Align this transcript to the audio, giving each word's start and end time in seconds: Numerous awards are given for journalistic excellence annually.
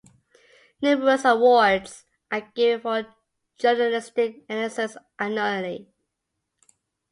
Numerous 0.81 1.25
awards 1.25 2.05
are 2.31 2.41
given 2.55 2.81
for 2.81 3.15
journalistic 3.59 4.43
excellence 4.49 4.97
annually. 5.19 5.89